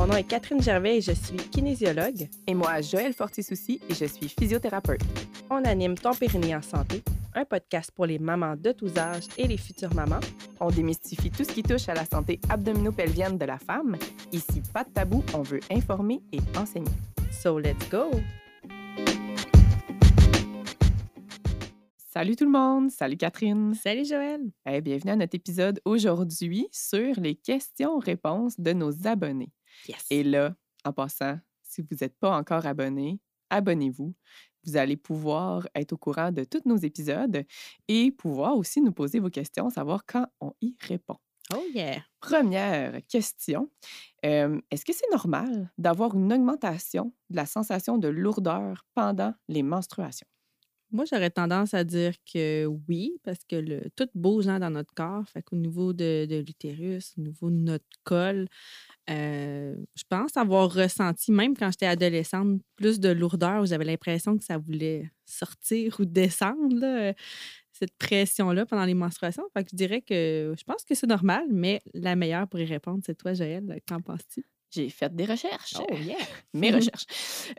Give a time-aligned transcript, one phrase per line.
[0.00, 2.26] Mon nom est Catherine Gervais et je suis kinésiologue.
[2.46, 5.02] Et moi, Joël Fortisouci et je suis physiothérapeute.
[5.50, 7.02] On anime Ton Périnée en santé,
[7.34, 10.20] un podcast pour les mamans de tous âges et les futures mamans.
[10.58, 13.98] On démystifie tout ce qui touche à la santé abdominopelvienne de la femme.
[14.32, 16.88] Ici, pas de tabou, on veut informer et enseigner.
[17.30, 18.10] So let's go!
[21.98, 23.74] Salut tout le monde, salut Catherine.
[23.74, 24.40] Salut Joël.
[24.64, 29.52] Eh, bienvenue à notre épisode aujourd'hui sur les questions-réponses de nos abonnés.
[29.88, 30.06] Yes.
[30.10, 33.20] Et là, en passant, si vous n'êtes pas encore abonné,
[33.50, 34.14] abonnez-vous.
[34.64, 37.44] Vous allez pouvoir être au courant de tous nos épisodes
[37.88, 41.16] et pouvoir aussi nous poser vos questions, savoir quand on y répond.
[41.54, 42.04] Oh yeah.
[42.20, 43.70] Première question.
[44.24, 49.62] euh, Est-ce que c'est normal d'avoir une augmentation de la sensation de lourdeur pendant les
[49.62, 50.28] menstruations?
[50.92, 54.92] Moi, j'aurais tendance à dire que oui, parce que le, tout bouge hein, dans notre
[54.92, 55.24] corps.
[55.28, 58.48] Fait qu'au niveau de, l'utérus, au niveau de notre col,
[59.10, 64.36] euh, je pense avoir ressenti, même quand j'étais adolescente, plus de lourdeur où j'avais l'impression
[64.36, 67.12] que ça voulait sortir ou descendre, euh,
[67.72, 69.44] cette pression-là pendant les menstruations.
[69.54, 72.64] Fait que je dirais que je pense que c'est normal, mais la meilleure pour y
[72.64, 73.80] répondre, c'est toi, Joël.
[73.88, 74.44] Qu'en penses-tu?
[74.70, 75.74] J'ai fait des recherches.
[75.78, 76.16] Oh yeah!
[76.54, 77.06] mes recherches.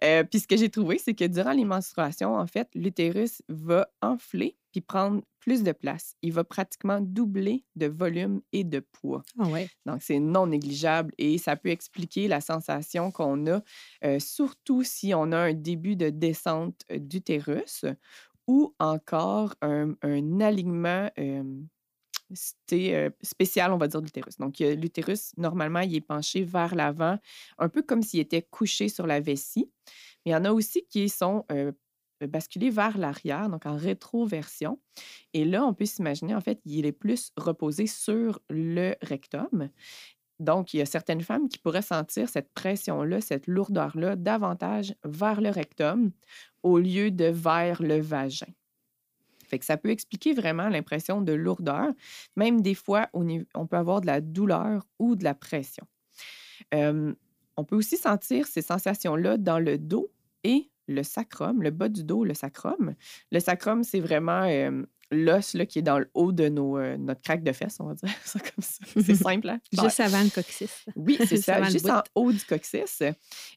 [0.03, 3.87] Euh, puis ce que j'ai trouvé, c'est que durant les menstruations, en fait, l'utérus va
[4.01, 6.15] enfler puis prendre plus de place.
[6.21, 9.23] Il va pratiquement doubler de volume et de poids.
[9.37, 9.67] Ah ouais.
[9.85, 13.61] Donc, c'est non négligeable et ça peut expliquer la sensation qu'on a,
[14.05, 17.85] euh, surtout si on a un début de descente d'utérus
[18.47, 21.43] ou encore un, un alignement euh,
[22.33, 24.37] c'était, euh, spécial, on va dire, de l'utérus.
[24.37, 27.17] Donc, l'utérus, normalement, il est penché vers l'avant,
[27.57, 29.69] un peu comme s'il était couché sur la vessie.
[30.25, 31.71] Mais il y en a aussi qui sont euh,
[32.27, 34.79] basculés vers l'arrière, donc en rétroversion.
[35.33, 39.69] Et là, on peut s'imaginer, en fait, il est plus reposé sur le rectum.
[40.39, 45.39] Donc, il y a certaines femmes qui pourraient sentir cette pression-là, cette lourdeur-là, davantage vers
[45.39, 46.11] le rectum
[46.63, 48.47] au lieu de vers le vagin.
[49.61, 51.87] Ça peut expliquer vraiment l'impression de lourdeur.
[52.35, 53.27] Même des fois, on,
[53.67, 55.85] peut avoir de la douleur ou de la pression.
[56.71, 60.11] On peut aussi sentir ces sensations-là dans le dos
[60.43, 62.95] et le sacrum, le bas du dos, le sacrum.
[63.31, 64.45] Le sacrum, c'est vraiment
[65.11, 67.85] l'os là, qui est dans le haut de nos, euh, notre craque de fesses, on
[67.85, 68.85] va dire ça comme ça.
[69.05, 69.59] C'est simple, hein?
[69.71, 70.85] Juste avant le coccyx.
[70.95, 73.03] Oui, c'est ça, avant juste en haut du coccyx.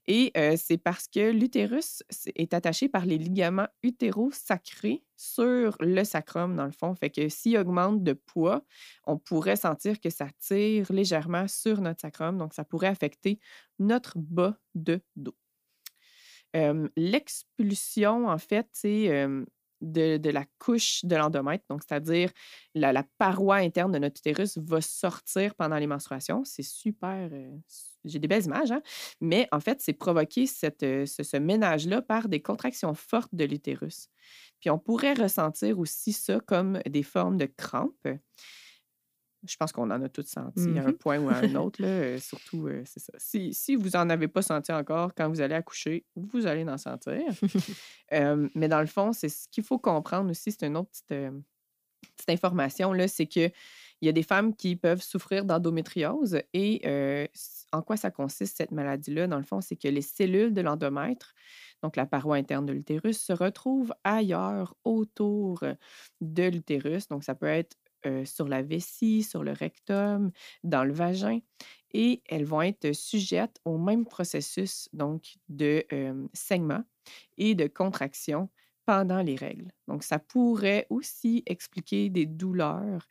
[0.07, 2.03] Et euh, c'est parce que l'utérus
[2.35, 6.95] est attaché par les ligaments utérosacrés sur le sacrum, dans le fond.
[6.95, 8.65] Fait que s'il augmente de poids,
[9.07, 12.37] on pourrait sentir que ça tire légèrement sur notre sacrum.
[12.39, 13.39] Donc, ça pourrait affecter
[13.79, 15.37] notre bas de dos.
[16.57, 19.45] Euh, L'expulsion, en fait, c'est euh,
[19.85, 22.31] de, la couche de l'endomètre, donc c'est-à-dire
[22.75, 26.45] la, paroi interne de notre utérus va sortir pendant les menstruations.
[26.45, 27.29] C'est super.
[27.33, 27.57] euh,
[28.05, 28.83] J'ai des belles images, hein?
[29.21, 30.47] mais en fait, c'est provoqué
[30.83, 34.09] euh, ce, ce ménage-là par des contractions fortes de l'utérus.
[34.61, 38.09] Puis on pourrait ressentir aussi ça comme des formes de crampes.
[39.47, 40.99] Je pense qu'on en a toutes senti à un Mhm.
[40.99, 41.83] point ou à un autre.
[41.83, 43.13] Là, euh, surtout, euh, c'est ça.
[43.19, 46.79] Si, si vous n'en avez pas senti encore, quand vous allez accoucher, vous allez en
[46.79, 47.23] sentir.
[48.13, 50.53] Euh, mais dans le fond, c'est ce qu'il faut comprendre aussi.
[50.53, 51.31] C'est une autre petite, euh,
[52.17, 53.53] petite information, c'est qu'il
[54.03, 56.41] y a des femmes qui peuvent souffrir d'endométriose.
[56.53, 56.83] Et
[57.73, 59.27] en quoi ça consiste, cette maladie-là?
[59.27, 61.35] Dans le fond, c'est que les cellules de l'endomètre,
[61.83, 65.65] donc la paroi interne de l'utérus, se retrouvent ailleurs autour
[66.21, 67.09] de l'utérus.
[67.09, 70.31] Donc, ça peut être euh, sur la vessie, sur le rectum,
[70.63, 71.41] dans le vagin.
[71.93, 76.83] Et elles vont être sujettes au même processus donc de euh, saignement
[77.39, 78.49] et de contraction
[78.87, 79.71] pendant les règles.
[79.89, 83.07] Donc, ça pourrait aussi expliquer des douleurs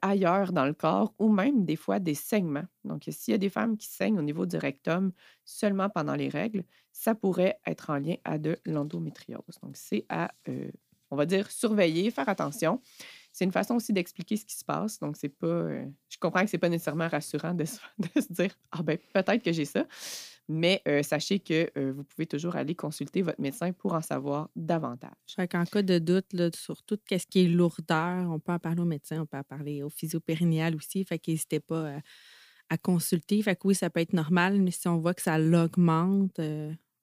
[0.00, 2.66] ailleurs dans le corps ou même des fois des saignements.
[2.84, 5.10] Donc, s'il y a des femmes qui saignent au niveau du rectum
[5.44, 6.62] seulement pendant les règles,
[6.92, 9.58] ça pourrait être en lien à de l'endométriose.
[9.64, 10.30] Donc, c'est à,
[11.12, 12.80] on va dire, surveiller, faire attention.
[13.32, 14.98] C'est une façon aussi d'expliquer ce qui se passe.
[15.00, 15.46] Donc, c'est pas.
[15.46, 18.98] euh, je comprends que c'est pas nécessairement rassurant de se, de se dire Ah ben
[19.14, 19.86] peut-être que j'ai ça.
[20.48, 24.50] Mais euh, sachez que euh, vous pouvez toujours aller consulter votre médecin pour en savoir
[24.56, 25.10] davantage.
[25.34, 28.58] Fait qu'en cas de doute là, sur tout ce qui est lourdeur, on peut en
[28.58, 31.04] parler au médecin, on peut en parler au physiopérinéal aussi.
[31.04, 31.96] Fait qu'hésitez pas
[32.68, 33.40] à consulter.
[33.42, 36.40] Fait que oui, ça peut être normal, mais si on voit que ça l'augmente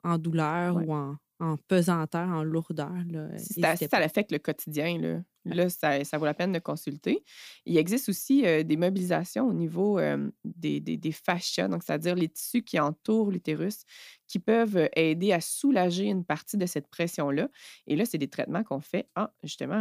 [0.04, 0.86] en douleur Ouais.
[0.86, 5.22] ou en, en pesanteur, en lourdeur, là, Si ça, si ça l'affecte le quotidien, là,
[5.46, 7.24] Là, ça, vaut la peine de consulter.
[7.66, 10.00] Il existe aussi des mobilisations au niveau
[10.44, 13.84] des, des, fascias, donc c'est-à-dire les tissus qui entourent l'utérus,
[14.28, 17.50] qui peuvent aider à soulager une partie de cette pression-là.
[17.88, 19.28] Et là, c'est des traitements qu'on fait en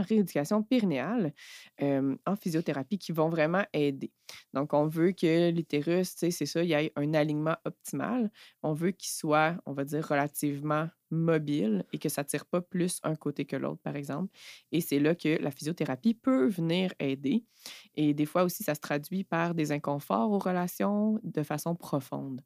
[0.02, 1.34] rééducation périnéale,
[1.80, 4.12] en physiothérapie, qui vont vraiment aider.
[4.54, 8.30] Donc, on veut que l'utérus, c'est ça, il y ait un alignement optimal.
[8.62, 12.60] On veut qu'il soit, on va dire, relativement mobile et que ça ne tire pas
[12.60, 14.32] plus un côté que l'autre, par exemple.
[14.72, 17.44] Et c'est là que la physiothérapie peut venir aider.
[17.94, 22.40] Et des fois aussi, ça se traduit par des inconforts aux relations de façon profonde.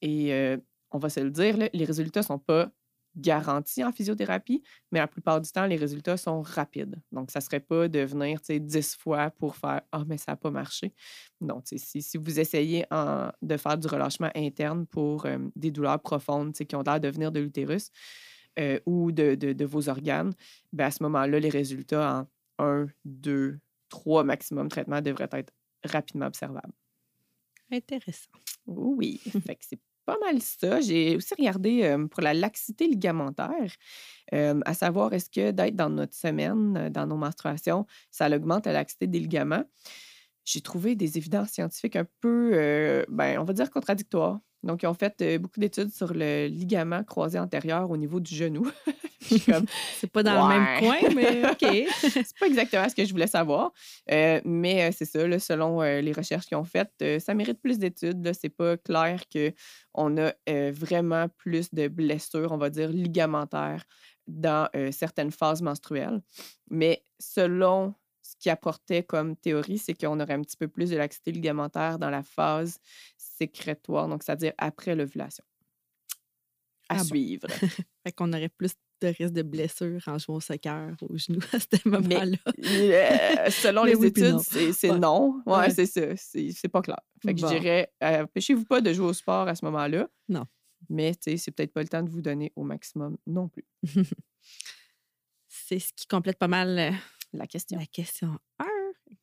[0.00, 0.56] Et euh,
[0.90, 2.70] on va se le dire, les résultats ne sont pas
[3.16, 6.96] garantis en physiothérapie, mais la plupart du temps, les résultats sont rapides.
[7.10, 10.36] Donc, ça ne serait pas de venir 10 fois pour faire Ah, mais ça n'a
[10.36, 10.94] pas marché.
[11.40, 12.86] Non, si, si vous essayez
[13.42, 17.32] de faire du relâchement interne pour euh, des douleurs profondes qui ont l'air de venir
[17.32, 17.90] de l'utérus
[18.58, 20.32] euh, ou de, vos organes,
[20.72, 22.26] bien, à ce moment-là, les résultats en
[22.58, 23.58] 1, 2,
[23.88, 25.52] 3 maximum traitements devraient être
[25.84, 26.72] rapidement observables.
[27.70, 28.30] Intéressant.
[28.66, 30.80] Oui, fait que c'est pas mal ça.
[30.80, 33.72] J'ai aussi regardé pour la laxité ligamentaire,
[34.32, 39.06] à savoir est-ce que d'être dans notre semaine, dans nos menstruations, ça augmente la laxité
[39.06, 39.64] des ligaments.
[40.44, 44.40] J'ai trouvé des évidences scientifiques un peu, ben, on va dire contradictoires.
[44.62, 48.34] Donc, ils ont fait euh, beaucoup d'études sur le ligament croisé antérieur au niveau du
[48.34, 48.70] genou.
[50.00, 51.88] c'est pas dans le même coin, mais OK.
[52.00, 53.72] c'est pas exactement ce que je voulais savoir.
[54.10, 58.32] Euh, mais euh, c'est ça, selon les recherches qu'ils ont faites, ça mérite plus d'études.
[58.38, 60.32] C'est pas clair qu'on a
[60.72, 63.84] vraiment plus de blessures, on va dire, ligamentaires
[64.26, 66.20] dans certaines phases menstruelles.
[66.68, 70.96] Mais selon ce qui apportait comme théorie, c'est qu'on aurait un petit peu plus de
[70.96, 72.78] laxité ligamentaire dans la phase
[73.42, 75.44] sécrétoire, donc c'est-à-dire après l'ovulation.
[76.88, 77.48] À ah suivre.
[78.04, 81.58] fait qu'on aurait plus de risque de blessure en jouant au soccer au genou à
[81.58, 82.36] ce moment-là.
[82.46, 85.42] Euh, selon les études, c'est non.
[85.46, 86.14] Ouais, c'est ça.
[86.16, 87.00] C'est pas clair.
[87.22, 90.08] Fait que je dirais, euh, empêchez-vous pas de jouer au sport à ce moment-là.
[90.28, 90.46] Non.
[90.88, 93.64] Mais c'est peut-être pas le temps de vous donner au maximum non plus.
[95.48, 96.90] c'est ce qui complète pas mal euh,
[97.32, 97.78] la question.
[97.78, 98.66] La question 1.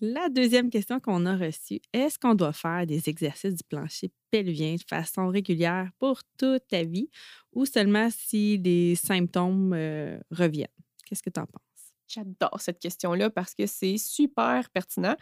[0.02, 4.76] La deuxième question qu'on a reçue, est-ce qu'on doit faire des exercices du plancher pelvien
[4.76, 7.10] de façon régulière pour toute la vie
[7.52, 10.68] ou seulement si les symptômes euh, reviennent?
[11.06, 11.64] Qu'est-ce que tu en penses?
[12.08, 15.18] J'adore cette question-là parce que c'est super pertinent.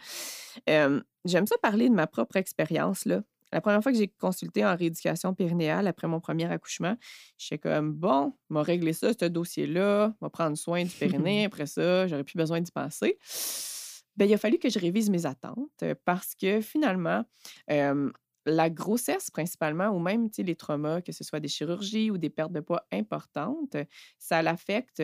[0.66, 3.04] J'aime ça parler de ma propre expérience.
[3.04, 3.22] Là.
[3.52, 6.96] La première fois que j'ai consulté en rééducation périnéale après mon premier accouchement,
[7.36, 11.46] j'étais comme bon, m'a réglé ça, ce dossier-là, m'a prendre soin du périnée.
[11.46, 13.18] Après ça, j'aurais plus besoin d'y penser.
[14.18, 17.24] Bien, il a fallu que je révise mes attentes parce que finalement,
[17.68, 22.50] la grossesse principalement, ou même les traumas, que ce soit des chirurgies ou des pertes
[22.50, 23.76] de poids importantes,
[24.18, 25.00] ça l'affecte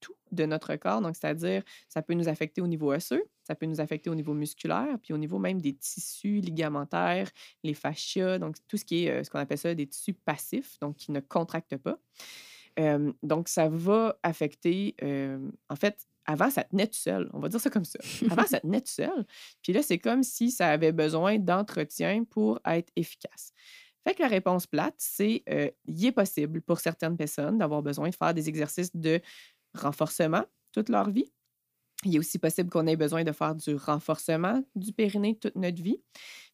[0.00, 1.00] tout de notre corps.
[1.00, 4.34] Donc, c'est-à-dire, ça peut nous affecter au niveau osseux, ça peut nous affecter au niveau
[4.34, 7.30] musculaire, puis au niveau même des tissus ligamentaires,
[7.62, 10.96] les fascias, donc tout ce qui est ce qu'on appelle ça des tissus passifs, donc
[10.96, 12.00] qui ne contractent pas.
[13.22, 14.96] donc, ça va affecter,
[15.68, 17.30] en fait, avant, ça tenait tout seul.
[17.32, 17.98] On va dire ça comme ça.
[18.30, 19.26] Avant, ça tenait tout seul.
[19.62, 23.52] Puis là, c'est comme si ça avait besoin d'entretien pour être efficace.
[24.06, 25.42] Fait que la réponse plate, c'est
[25.86, 29.20] il est possible pour certaines personnes d'avoir besoin de faire des exercices de
[29.74, 31.32] renforcement toute leur vie.
[32.04, 35.82] Il est aussi possible qu'on ait besoin de faire du renforcement du périnée toute notre
[35.82, 36.00] vie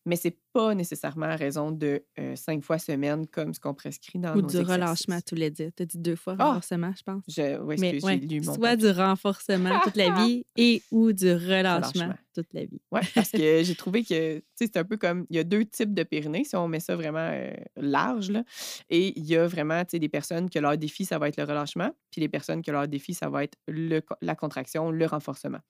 [0.07, 4.19] mais c'est pas nécessairement à raison de euh, cinq fois semaine comme ce qu'on prescrit
[4.19, 5.73] dans Ou nos du relâchement, tu l'as dit.
[5.77, 6.49] Tu as dit deux fois ah!
[6.49, 7.23] renforcement, je pense.
[7.29, 11.33] Je, oui, mais, ouais, lu mon Soit du renforcement toute la vie et ou du
[11.33, 12.81] relâchement, toute la vie.
[12.93, 15.95] Oui, parce que j'ai trouvé que c'est un peu comme il y a deux types
[15.95, 18.31] de périnée, si on met ça vraiment euh, large.
[18.31, 18.45] Là,
[18.91, 21.91] et il y a vraiment des personnes que leur défi, ça va être le relâchement,
[22.11, 25.61] puis les personnes que leur défi, ça va être le, la contraction, le renforcement.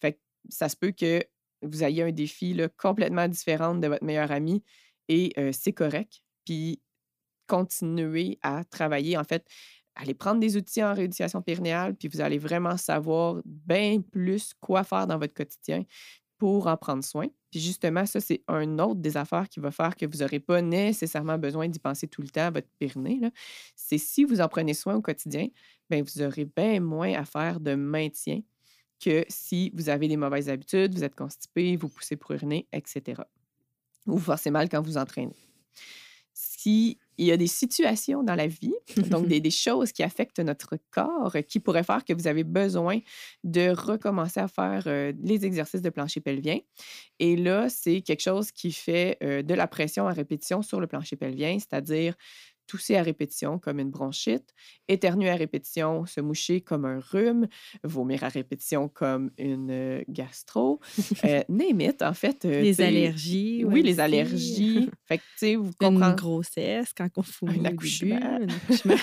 [0.00, 0.18] Fait que
[0.48, 1.22] ça se peut que
[1.62, 4.62] vous ayez un défi complètement différent de votre meilleur ami
[5.08, 6.20] et c'est correct.
[6.44, 6.80] Puis
[7.46, 9.16] continuez à travailler.
[9.16, 9.46] En fait,
[9.94, 14.84] allez prendre des outils en rééducation périnéale, puis vous allez vraiment savoir bien plus quoi
[14.84, 15.84] faire dans votre quotidien
[16.36, 17.26] pour en prendre soin.
[17.50, 20.62] Puis justement, ça, c'est un autre des affaires qui va faire que vous n'aurez pas
[20.62, 23.20] nécessairement besoin d'y penser tout le temps à votre périnée.
[23.74, 25.48] C'est si vous en prenez soin au quotidien,
[25.90, 28.40] bien, vous aurez bien moins à faire de maintien
[28.98, 33.22] que si vous avez des mauvaises habitudes, vous êtes constipé, vous poussez pour uriner, etc.
[34.06, 35.36] Ou vous forcez mal quand vous entraînez.
[36.34, 38.74] S'il y a des situations dans la vie,
[39.10, 43.00] donc des, choses qui affectent notre corps, qui pourraient faire que vous avez besoin
[43.42, 46.58] de recommencer à faire euh, les exercices de plancher pelvien.
[47.18, 50.86] Et là, c'est quelque chose qui fait euh, de la pression à répétition sur le
[50.86, 52.14] plancher pelvien, c'est-à-dire
[52.68, 54.54] tousser à répétition comme une bronchite,
[54.86, 57.48] éternuer à répétition, se moucher comme un rhume,
[57.82, 60.78] vomir à répétition comme une euh, gastro,
[61.24, 62.44] euh, name it, en fait.
[62.44, 63.64] euh, Les allergies.
[63.64, 64.88] Oui, les allergies.
[65.06, 66.14] fait que, tu sais, vous Une comprenez.
[66.14, 68.20] grossesse, quand on fout Un début, accouchement.
[68.22, 68.96] un accouchement.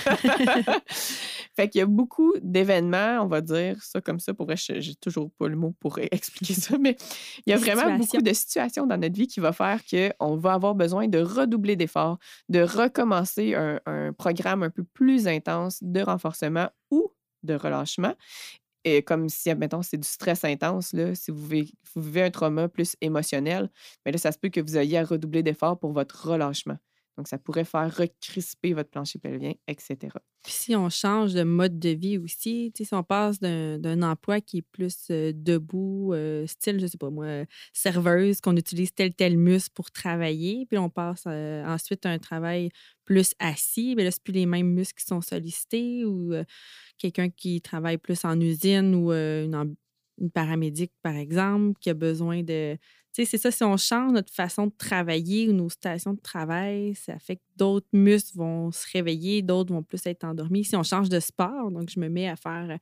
[1.55, 4.33] fait qu'il y a beaucoup d'événements, on va dire ça comme ça.
[4.33, 6.95] Pour vrai, j'ai toujours pas le mot pour expliquer ça, mais
[7.45, 10.53] il y a vraiment beaucoup de situations dans notre vie qui va faire qu'on va
[10.53, 12.19] avoir besoin de redoubler d'efforts,
[12.49, 17.11] de recommencer un, programme un peu plus intense de renforcement ou
[17.43, 18.13] de relâchement.
[18.83, 22.31] Et comme si, admettons, c'est du stress intense, là, si vous vivez, vous vivez un
[22.31, 23.69] trauma plus émotionnel,
[24.05, 26.77] mais là, ça se peut que vous ayez à redoubler d'efforts pour votre relâchement.
[27.17, 30.17] Donc, ça pourrait faire recrisper votre plancher pelvien, etc.
[30.43, 34.57] Puis si on change de mode de vie aussi, si on passe d'un emploi qui
[34.57, 36.13] est plus debout,
[36.45, 40.89] style, je sais pas moi, serveuse, qu'on utilise tel tel muscle pour travailler, puis on
[40.89, 42.69] passe ensuite à un travail
[43.05, 46.33] plus assis, bien là, c'est plus les mêmes muscles qui sont sollicités ou
[46.97, 49.75] quelqu'un qui travaille plus en usine ou une,
[50.19, 52.77] une paramédic, par exemple, qui a besoin de...
[53.23, 57.17] C'est ça, si on change notre façon de travailler ou nos stations de travail, ça
[57.17, 60.65] fait que d'autres muscles vont se réveiller, d'autres vont plus être endormis.
[60.65, 62.77] Si on change de sport, donc je me mets à faire euh,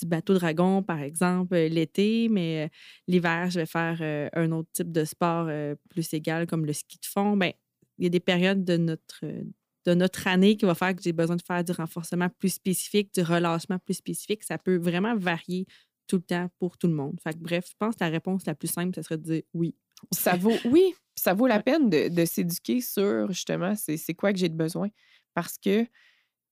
[0.00, 2.68] du bateau dragon, par exemple, euh, l'été, mais euh,
[3.08, 5.50] l'hiver, je vais faire un autre type de sport
[5.90, 7.52] plus égal, comme le ski de fond, ben
[7.98, 11.42] il y a des périodes de notre, année qui va faire que j'ai besoin de
[11.42, 14.42] faire du renforcement plus spécifique, du relâchement plus spécifique.
[14.44, 15.66] Ça peut vraiment varier
[16.06, 17.18] tout le temps pour tout le monde.
[17.22, 19.42] Fait que, bref, je pense que la réponse la plus simple, ce serait de dire
[19.52, 19.74] oui.
[20.12, 24.38] Ça vaut, oui, ça vaut la peine de, de s'éduquer sur justement c'est quoi que
[24.38, 24.88] j'ai de besoin
[25.34, 25.86] parce que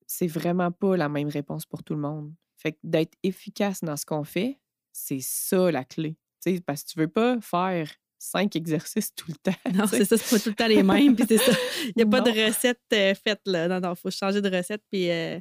[0.06, 2.32] c'est vraiment pas la même réponse pour tout le monde.
[2.56, 4.60] Fait que d'être efficace dans ce qu'on fait,
[4.92, 6.16] c'est ça la clé.
[6.44, 9.58] Tu sais, parce que tu veux pas faire cinq exercices tout le temps.
[9.74, 11.16] Non, c'est ça, c'est pas tout le temps les mêmes.
[11.16, 11.52] Puis c'est ça.
[11.84, 13.40] Il n'y a pas de recette euh, faite.
[13.46, 13.68] Là.
[13.68, 14.82] Non, non, il faut changer de recette.
[14.90, 15.40] Puis euh,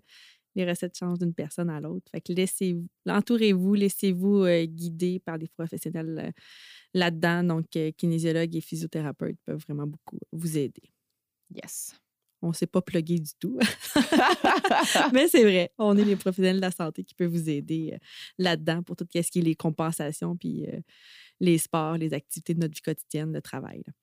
[0.56, 2.10] les recettes changent d'une personne à l'autre.
[2.12, 6.32] Fait que laissez-vous, entourez-vous, laissez-vous euh, guider par des professionnels euh,
[6.94, 7.44] là-dedans.
[7.44, 10.92] Donc, euh, kinésiologues et physiothérapeutes peuvent vraiment beaucoup vous aider.
[11.54, 11.96] Yes.
[12.42, 13.60] On ne s'est pas plugué du tout.
[15.14, 17.98] Mais c'est vrai, on est les professionnels de la santé qui peuvent vous aider
[18.38, 20.66] là-dedans pour tout ce qui est les compensations, puis
[21.40, 23.84] les sports, les activités de notre vie quotidienne, le travail.
[23.86, 23.94] là.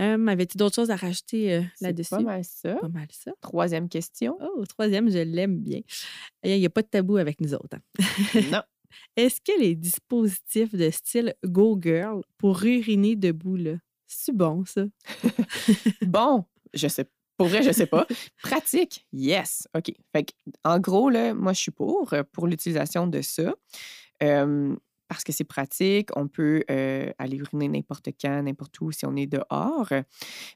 [0.00, 2.10] Euh, Avais-tu d'autres choses à rajouter euh, là-dessus?
[2.10, 2.74] pas mal ça.
[2.76, 3.32] Pas mal ça.
[3.40, 4.36] Troisième question.
[4.40, 5.80] Oh, troisième, je l'aime bien.
[6.44, 7.76] Il n'y a pas de tabou avec nous autres.
[7.76, 8.40] hein.
[8.52, 8.62] non.
[9.16, 13.74] Est-ce que les dispositifs de style Go Girl pour uriner debout, là,
[14.06, 14.84] c'est bon, ça?
[16.02, 18.06] Bon, je sais Pour vrai, je sais pas.
[18.42, 19.68] Pratique, yes.
[19.76, 19.92] OK.
[20.12, 20.32] Fait que,
[20.64, 23.54] en gros, là, moi, je suis pour, euh, pour l'utilisation de ça.
[24.22, 24.74] Euh,
[25.08, 29.14] parce que c'est pratique, on peut euh, aller uriner n'importe quand, n'importe où si on
[29.16, 29.88] est dehors.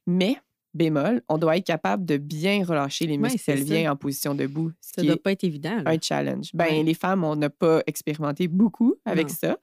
[0.07, 0.37] Mais,
[0.75, 3.93] bémol, on doit être capable de bien relâcher les Ouais, muscles pelviens ça.
[3.93, 5.83] en position debout, ce Ça qui doit pas être évident.
[5.83, 5.91] là.
[5.91, 6.51] un challenge.
[6.55, 6.83] Ben, Ouais.
[6.83, 9.35] les femmes, on n'a pas expérimenté beaucoup avec Non.
[9.41, 9.59] ça.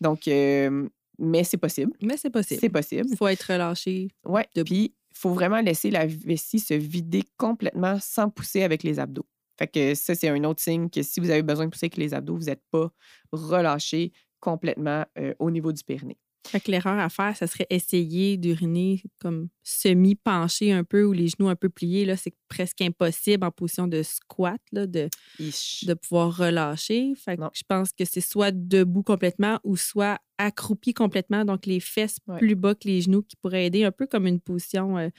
[0.00, 1.92] Donc, euh, mais c'est possible.
[2.02, 2.60] Mais c'est possible.
[2.60, 3.06] C'est possible.
[3.10, 4.08] Il faut être relâché.
[4.24, 4.46] Ouais.
[4.54, 4.64] Debout.
[4.66, 9.26] Puis, il faut vraiment laisser la vessie se vider complètement sans pousser avec les abdos.
[9.58, 11.98] Fait que ça, c'est un autre signe que si vous avez besoin de pousser avec
[11.98, 12.90] les abdos, vous n'êtes pas
[13.32, 16.18] relâché complètement euh, au niveau du périnée.
[16.46, 21.28] Fait que l'erreur à faire, ça serait essayer d'uriner comme semi-penché un peu ou les
[21.28, 22.06] genoux un peu pliés.
[22.06, 27.12] Là, c'est presque impossible en position de squat là, de, de pouvoir relâcher.
[27.14, 31.78] Fait que je pense que c'est soit debout complètement ou soit accroupi complètement, donc les
[31.78, 32.38] fesses Ouais.
[32.38, 35.10] plus bas que les genoux qui pourraient aider un peu comme une position euh,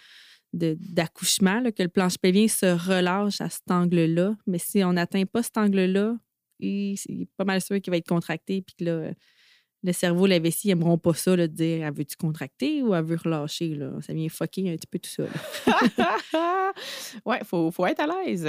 [0.54, 4.36] d'accouchement, que le planche pelvien se relâche à cet angle-là.
[4.48, 6.18] Mais si on n'atteint pas cet angle-là,
[6.98, 9.14] c'est pas mal sûr qu'il va être contracté puis que
[9.84, 12.94] le cerveau, la vessie, ils n'aimeront pas ça, là, de dire elle veut-tu contracter ou
[12.94, 13.78] elle veut relâcher.
[14.02, 15.24] Ça vient fucker un petit peu tout ça.
[17.26, 18.48] ouais, il faut, faut être à l'aise.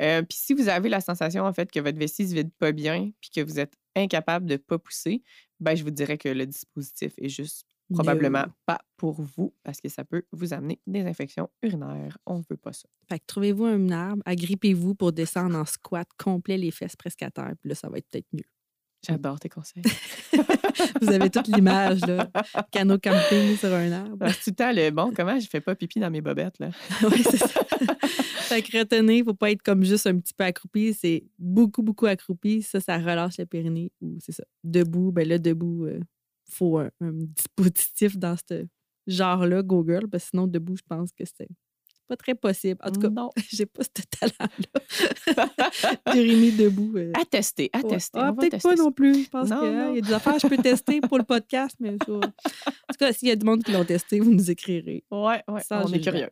[0.00, 2.72] Euh, puis si vous avez la sensation, en fait, que votre vessie se vide pas
[2.72, 5.22] bien puis que vous êtes incapable de pas pousser,
[5.60, 8.52] ben, je vous dirais que le dispositif est juste probablement No.
[8.66, 12.18] pas pour vous parce que ça peut vous amener des infections urinaires.
[12.26, 12.88] On ne veut pas ça.
[13.08, 17.30] Fait que trouvez-vous un arbre, agrippez-vous pour descendre en squat complet, les fesses presque à
[17.30, 18.44] terre, puis là, ça va être peut-être mieux.
[19.04, 19.82] J'adore tes conseils.
[21.00, 22.30] Vous avez toute l'image, là.
[22.70, 24.16] Canot camping sur un arbre.
[24.20, 26.70] Ah, tout le temps le bon, comment je fais pas pipi dans mes bobettes, là?
[27.10, 27.48] oui, c'est ça.
[27.48, 31.24] fait que retenez, il ne faut pas être comme juste un petit peu accroupi, c'est
[31.36, 32.62] beaucoup, beaucoup accroupi.
[32.62, 33.90] Ça, ça relâche le périnée.
[34.00, 34.44] Ou c'est ça.
[34.62, 36.04] Debout, ben là, debout, il
[36.52, 38.66] faut un, un dispositif dans ce
[39.06, 41.48] genre-là, Go Girl, parce que sinon, debout, je pense que c'est
[42.08, 42.78] pas très possible.
[42.84, 43.30] En tout cas, non.
[43.50, 45.50] j'ai pas ce talent-là.
[46.12, 46.92] D'uriner debout.
[46.96, 47.12] euh.
[47.20, 47.88] À tester, à Ouais.
[47.90, 48.18] tester.
[48.20, 48.82] Ah, peut-être pas ça.
[48.82, 49.24] non plus.
[49.24, 49.94] Je pense qu'il non.
[49.94, 53.12] y a des affaires que je peux tester pour le podcast, mais ça, tout cas,
[53.12, 55.04] s'il y a du monde qui l'ont testé, vous nous écrirez.
[55.10, 56.28] Ouais, Sans on est curieuse.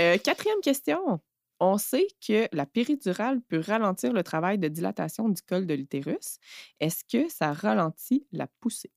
[0.00, 1.20] Euh, quatrième question.
[1.60, 6.38] On sait que la péridurale peut ralentir le travail de dilatation du col de l'utérus.
[6.80, 8.90] Est-ce que ça ralentit la poussée?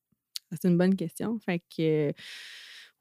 [0.51, 1.39] C'est une bonne question.
[1.79, 2.11] Euh,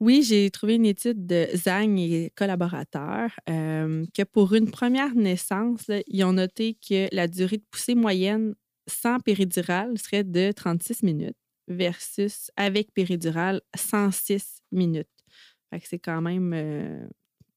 [0.00, 5.90] oui, j'ai trouvé une étude de Zhang et collaborateurs euh, que pour une première naissance,
[6.06, 8.54] ils ont noté que la durée de poussée moyenne
[8.86, 11.36] sans péridurale serait de 36 minutes
[11.68, 15.08] versus avec péridurale 106 minutes.
[15.82, 17.06] C'est quand même euh,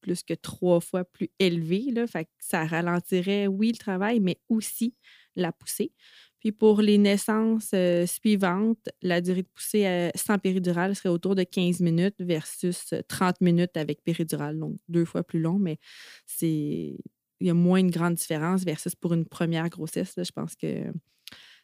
[0.02, 1.94] plus que trois fois plus élevé.
[2.40, 4.94] Ça ralentirait, oui, le travail, mais aussi
[5.36, 5.94] la poussée.
[6.40, 11.36] Puis pour les naissances euh, suivantes, la durée de poussée euh, sans péridurale serait autour
[11.36, 15.78] de 15 minutes versus euh, 30 minutes avec péridurale, donc deux fois plus long, mais
[16.26, 16.96] c'est
[17.42, 20.14] il y a moins une grande différence versus pour une première grossesse.
[20.18, 20.92] je pense que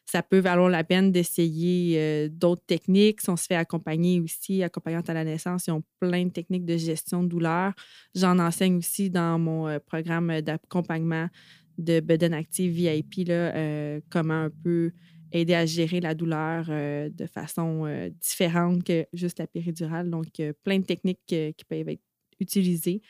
[0.06, 3.20] ça peut valoir la peine d'essayer euh, d'autres techniques.
[3.20, 6.64] Si on se fait accompagner aussi, accompagnante à la naissance, ils ont plein de techniques
[6.64, 7.72] de gestion de douleur.
[8.14, 11.28] J'en enseigne aussi dans mon euh, programme d'accompagnement
[11.78, 14.92] de Beden Active VIP, là, euh, comment un peu
[15.32, 20.10] aider à gérer la douleur euh, de façon euh, différente que juste la péridurale.
[20.10, 22.02] Donc, plein de techniques qui peuvent être
[22.40, 23.02] utilisées.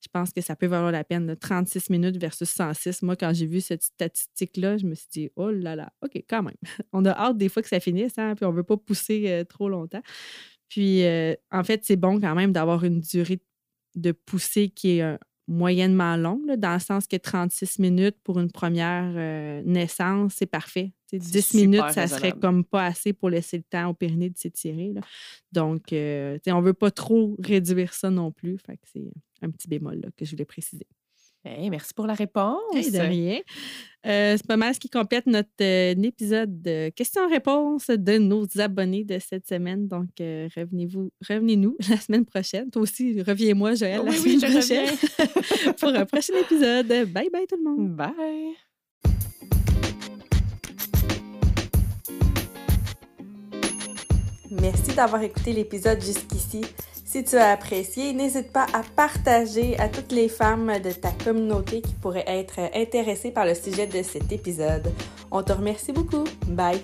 [0.00, 3.02] Je pense que ça peut valoir la peine de 36 minutes versus 106.
[3.02, 6.42] Moi, quand j'ai vu cette statistique-là, je me suis dit, oh là là, OK, quand
[6.42, 6.56] même.
[6.92, 9.44] On a hâte des fois que ça finisse, hein, puis on ne veut pas pousser
[9.48, 10.02] trop longtemps.
[10.68, 11.04] Puis,
[11.50, 13.40] en fait, c'est bon quand même d'avoir une durée
[13.94, 15.16] de poussée qui est euh,
[15.48, 20.46] moyennement longue, là, dans le sens que 36 minutes pour une première euh, naissance, c'est
[20.46, 20.92] parfait.
[21.08, 23.88] Tu sais, C'est 10 super minutes, ça serait comme pas assez pour laisser le temps
[23.88, 24.94] au périnée de s'étirer.
[25.50, 28.58] Donc, euh, on ne veut pas trop réduire ça non plus.
[28.58, 30.86] Fait que c'est un petit bémol là, que je voulais préciser.
[31.44, 32.60] Hey, merci pour la réponse.
[32.72, 33.40] Hey, de rien.
[34.06, 39.02] Euh, c'est pas mal ce qui complète notre euh, épisode de questions-réponses de nos abonnés
[39.02, 39.88] de cette semaine.
[39.88, 42.70] Donc, euh, revenez-vous, revenez-nous la semaine prochaine.
[42.70, 46.86] Toi aussi, reviens-moi, Joël, la Oui, oui, semaine je prochaine pour un prochain épisode.
[46.86, 47.96] Bye bye tout le monde.
[47.96, 48.54] Bye.
[54.60, 56.60] Merci d'avoir écouté l'épisode jusqu'ici.
[57.12, 61.82] Si tu as apprécié, n'hésite pas à partager à toutes les femmes de ta communauté
[61.82, 64.90] qui pourraient être intéressées par le sujet de cet épisode.
[65.30, 66.24] On te remercie beaucoup.
[66.46, 66.80] Bye!